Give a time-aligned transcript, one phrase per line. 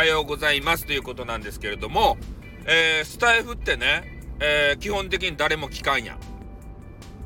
[0.00, 2.16] はようございますということなんですけれども、
[2.64, 6.16] えー、スタイフってね、えー、基本的に誰も聞かんや。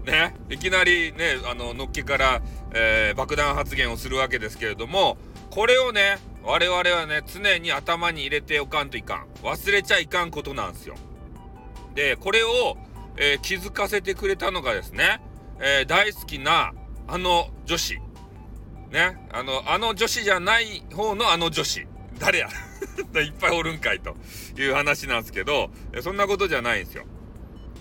[0.05, 2.43] ね、いきなりね、あの、のっけから、
[2.75, 5.19] えー、爆弾発言をするわけですけれども、
[5.51, 9.27] これをね、我々はね、常に頭に入れておかんといかん。
[9.45, 10.97] 忘れちゃいかんことなんですよ。
[11.95, 12.77] で、これを、
[13.17, 15.23] えー、気づかせてくれたのがですね、
[15.61, 16.73] えー、大好きな
[17.07, 18.01] あの女子。
[18.91, 21.87] ね、あの、あの女子じゃない方のあの女子。
[22.25, 22.49] 誰や
[23.23, 24.17] いっぱいおるんかいと
[24.57, 25.71] いう話なんですけど、
[26.01, 27.05] そんなことじゃないんですよ。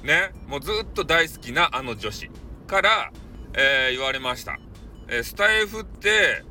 [0.03, 2.29] ね、もうずっと大好きなあの女子
[2.67, 3.13] から、
[3.53, 4.59] えー、言われました。
[5.07, 6.43] えー、スタイフって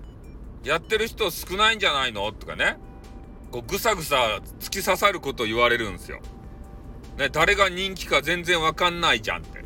[0.65, 2.33] やってる人少ないんじゃないの？
[2.33, 2.79] とかね、
[3.51, 6.21] こうぐさぐさ突き刺さること言われるんですよ。
[7.19, 9.63] ね、誰が人気か全然わかんないじゃんって。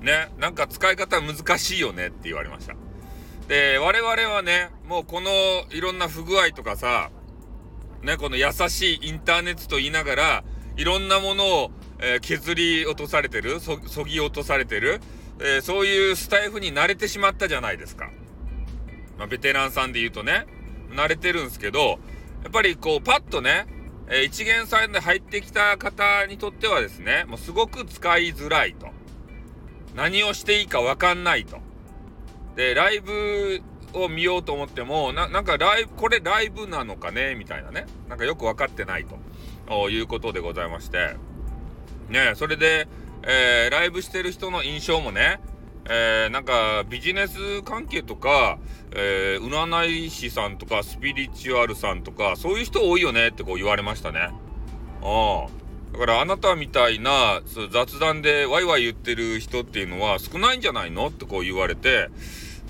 [0.00, 2.74] ね、なんか使い方難しいよねって言われました。
[3.50, 5.28] で、我々はね、もうこの
[5.70, 7.10] いろんな不具合とかさ、
[8.00, 10.44] ね、この優しいインターネットと言いながら、
[10.76, 15.00] いろんなものを、えー、削り落とされてる、そ、ぎ落とされてる、
[15.40, 18.12] えー、そういうスタイフに慣れてしまったじゃないですか。
[19.18, 20.46] まあ、ベテランさんで言うとね、
[20.90, 21.98] 慣れてるんですけど、
[22.44, 23.66] やっぱりこう、パッとね、
[24.06, 28.90] えー、一元さんで入ってきた方にとってはですね、もうすごく使いづらいと。
[29.96, 31.68] 何をしていいかわかんないと。
[32.56, 33.62] で、ライブ
[33.92, 37.34] を見ようと思っても、ななんかライブ、これライブなのかね？
[37.34, 37.86] みたいなね。
[38.08, 39.06] なんかよく分かってない
[39.68, 41.16] ということでございまして。
[42.08, 42.88] ねそれで、
[43.22, 45.40] えー、ライブしてる人の印象もね、
[45.88, 48.58] えー、なんかビジネス関係とか、
[48.90, 54.30] えー、占い師さんとかスピリチュアルさんとかそういう人多いよねってこう言われましたね。
[55.02, 55.46] あ
[55.92, 61.08] だからあなたみたいな雑談でワイワイ言ってる人っていうのは少ないんじゃないの？
[61.08, 62.08] ってこう言われて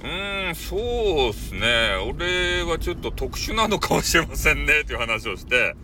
[0.02, 1.94] うーんそうっすね。
[2.08, 4.80] 俺はちょっと特殊なのかもしれませんね。
[4.80, 5.76] っていう話をして。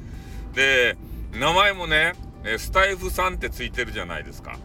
[0.55, 0.97] で
[1.33, 2.15] 名前もね
[2.59, 4.59] スタイフさんってついてるじゃないですか。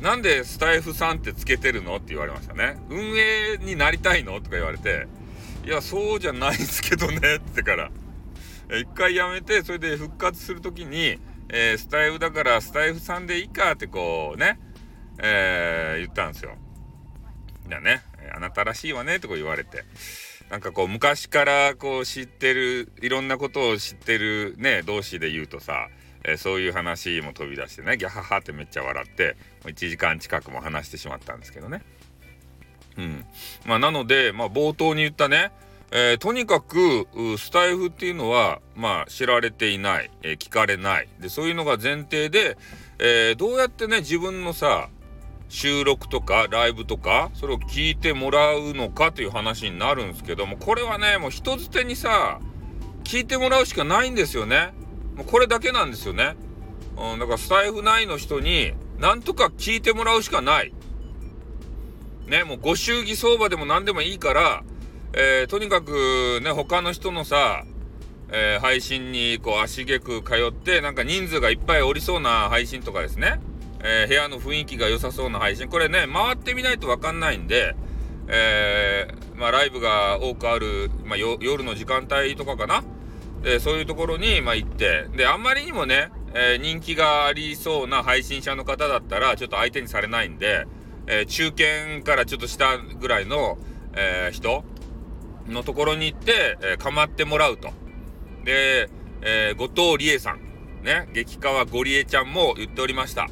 [0.00, 1.96] なんでスタイフさんってつけてるの？
[1.96, 2.76] って言われましたね。
[2.88, 4.40] 運営になりたいの？
[4.40, 5.08] とか言われて、
[5.64, 7.18] いや、そうじゃないんですけどね。
[7.38, 7.90] ってから。
[8.80, 11.18] 一回やめて、それで復活するときに、
[11.50, 14.60] えー、スタイフだからスタイフさんでいいかってこうね、
[15.18, 16.56] えー、言ったんですよ。
[17.68, 18.02] いやね、
[18.34, 19.84] あなたらしいわねとか言われて。
[20.50, 25.88] なんかこう昔からこう知ってる、いろんなことを知ってるね、同士で言うとさ、
[26.24, 31.82] えー、そういう話も飛び出してねギャハハってめっちゃ笑ってもう1時間近くも話してしまったんですけどね。
[32.96, 33.24] うん
[33.64, 35.52] まあ、なので、まあ、冒頭に言ったね、
[35.90, 37.06] えー、とにかく
[37.38, 42.58] スタイフっていうのは、まあ、知られていない、えー、聞かれないでそういうのが前提で、
[42.98, 44.90] えー、どうやってね自分のさ
[45.48, 52.40] 収録とかライブとかそれを聞いてもらうのかという話になるんですけどもこれはねもう人づてにさ
[53.08, 54.74] 聞いてもらうしかないんですよね。
[55.16, 56.36] もうこれだけなんですよね。
[56.98, 60.74] うん、だからスタイフ内の人に、なんとか聞いてもらうしかない。
[62.26, 64.62] ね、もうご祝儀相場でも何でもいいから、
[65.14, 67.64] えー、とにかくね、他の人のさ、
[68.30, 73.40] えー、配信にこう足げく通って、なんか人数がいっぱいおりそうな配信とかですね、
[73.82, 77.74] えー、部屋の雰囲気が良さそうな配信、これね、回ってみないとわかんないんで、
[78.28, 82.84] えー、まあライブが多くある、まあ夜の時間帯とかかな、
[83.42, 85.06] でそういうところに、まあ、行って。
[85.16, 90.66] であんまりにもね、えー、人気がありそうな配信者の方だったらちょっと相手にされないんで、
[91.06, 93.56] えー、中堅からちょっと下ぐらいの、
[93.94, 94.64] えー、人
[95.48, 97.70] のところに行って、え構ってもらうと。
[98.44, 98.88] で、
[99.22, 100.40] え後藤理恵さん。
[100.82, 103.26] ね激川ゴリエちゃんも言っておりました。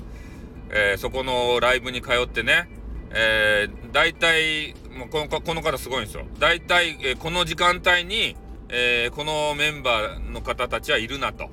[0.71, 2.69] えそこのライブに通ってね、
[3.11, 6.25] えー、大体もうこのこの方すごいんですよ。
[6.41, 8.37] 大体、えこの時間帯に
[8.69, 11.51] えー、このメンバーの方たちはいるなと。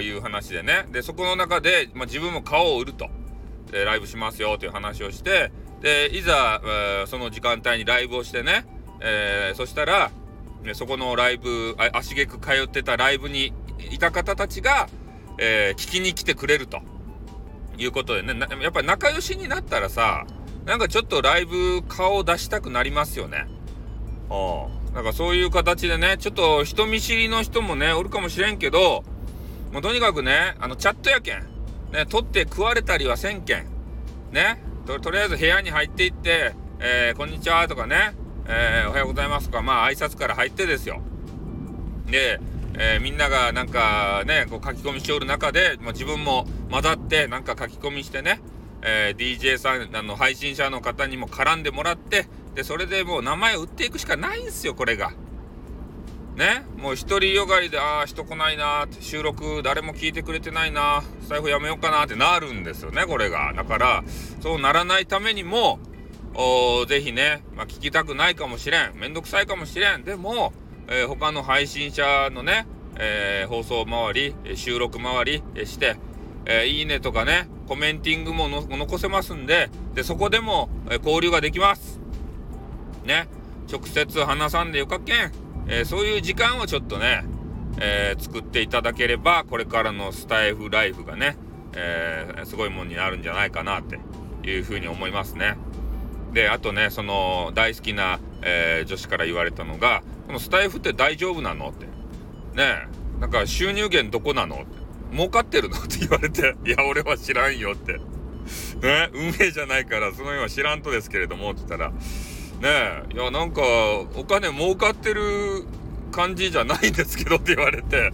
[0.00, 0.86] いう話でね。
[0.92, 3.10] でそこの中で、まあ、自分も顔を売ると、
[3.70, 5.52] でライブしますよという話をして。
[5.82, 8.64] でいざ、えー、その時間帯にライブをしてね、
[9.00, 10.10] えー、そしたら、
[10.62, 13.52] ね、そこのライブ足げく通ってたライブに
[13.90, 14.88] いた方たちが、
[15.40, 16.80] え聞きに来てくれると
[17.76, 20.26] いうことでねやっぱり仲良しになったらさ
[20.64, 23.46] なんかちょっとライブ顔を出したくなりますよね。
[24.30, 29.04] うんだからそういう形でね、ちょっと人見知りの人もね、おるかもしれんけど、
[29.72, 31.42] もうとにかくね、あの、チャットやけん。
[31.92, 33.66] ね、取って食われたりはせんけん。
[34.32, 38.14] ね、ととりあえず部屋に入っていって、えー、こんにちはとかね、
[38.50, 41.02] えー、おはようございますとか、まあ挨拶から入ってですよ。
[42.10, 42.40] で、
[42.78, 48.40] えー、みんながなんかね、こう書き込みしておる中で、まあ、自分も混ざってなんか書き込みしてね、
[48.80, 55.12] えー、DJ さん、あの、配信者の方にも絡んでもらって、で、それでもう名前を売っていくしかないんですよ、これが。
[56.36, 63.52] ね、もう一人よがりで、ああ、人来ないなって、収録誰も聞いてくれてないな財布やめようかなってなるんですよね、これが。
[63.54, 64.04] だから、
[64.40, 65.80] そうならないためにも、
[66.40, 68.92] おぜひね、まあ、聞きたくないかもしれん。
[68.94, 70.04] めんどくさいかもしれん。
[70.04, 70.52] でも、
[70.86, 72.64] えー、他の配信者のね、
[72.94, 75.96] えー、放送周り、収録周りして、
[76.46, 81.98] えー、いいねとかね、コメンティングも残せますんで、で、そこでも、え交流ができます。
[83.04, 83.26] ね。
[83.68, 85.32] 直接話さんでよかけん。
[85.66, 87.24] え、そういう時間をちょっとね、
[87.80, 91.36] え、作っていただければこれからのスタイフライフがね、
[91.74, 93.98] え、すごいもんになるんじゃないかなって
[94.48, 95.56] いうふうに思いますね。
[96.32, 101.86] であとねその大好きな、え女子から言われたのが「このスタイフって大丈夫なの?」って
[102.54, 102.88] 「ね
[103.18, 104.66] えなんか収入源どこなの?」って
[105.16, 108.00] 「儲かってるの?」って言われて「いや俺は知らんよ」って。
[108.80, 111.96] ね、運営じゃないからその辺は知らんとですけれどもって言ったらね
[112.62, 115.64] えいやなんかお金儲かってる
[116.12, 118.10] 感じじゃないんですけどって言われてね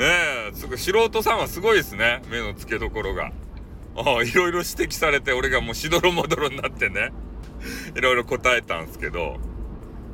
[0.00, 3.30] えすぐ素人さんはすごいですね目の付けどころが
[4.06, 7.12] あいろいろ指摘されて俺がもうしどろもどろになってね。
[7.96, 9.38] いろいろ答えたんですけど。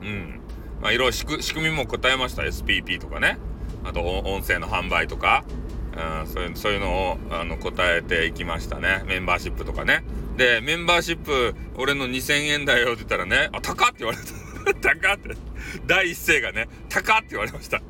[0.02, 0.40] うん。
[0.80, 2.42] まあいろいろ仕組みも答えました。
[2.42, 3.38] SPP とかね。
[3.84, 5.44] あと音声の販売とか。
[5.96, 9.02] うん、そういうそういうのをあの答えていきましたね。
[9.06, 10.04] メンバーシップとかね。
[10.36, 14.24] でメンバーシップ俺の2000円だよって言ったらね「あ高っ!」って言われた。
[14.80, 15.36] 高っって。
[15.86, 17.80] 第一声がね「高っ!」って言われました。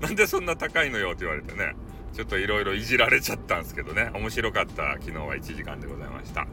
[0.00, 1.74] なんでそんな高いのよって言われてね。
[2.18, 6.48] ちょっといろいろいじられちゃったんですけどね面白かった昨日は1時間でございました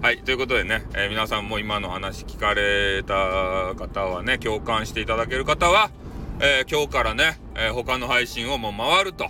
[0.00, 5.90] はいということでね、えー、皆さんも今の話聞かれた方はね共感していただける方は、
[6.40, 9.28] えー、今日からね、えー、他の配信をもう回ると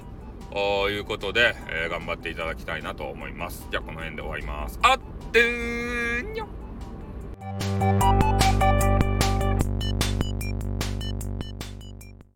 [0.90, 3.69] いうことで、え、頑張っていただきたいなと思います。
[3.70, 4.81] じゃあこの辺で終わります。
[4.82, 4.98] あっ
[5.31, 6.59] てーにょ